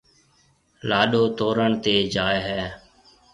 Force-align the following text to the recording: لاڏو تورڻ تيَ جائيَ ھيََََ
لاڏو 0.89 1.23
تورڻ 1.37 1.69
تيَ 1.83 1.95
جائيَ 2.13 2.39
ھيََََ 2.47 2.61